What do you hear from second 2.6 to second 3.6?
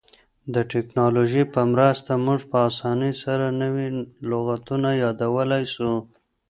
اسانۍ سره